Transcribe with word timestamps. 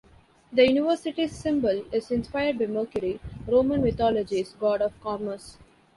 The 0.51 0.65
university's 0.67 1.35
symbol 1.35 1.83
is 1.91 2.09
inspired 2.09 2.57
by 2.57 2.65
Mercury, 2.65 3.19
Roman 3.45 3.83
mythology's 3.83 4.55
god 4.59 4.81
of 4.81 4.99
commerce. 4.99 5.57